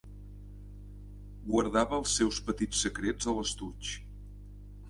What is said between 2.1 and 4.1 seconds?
seus petits secrets a l'estoig.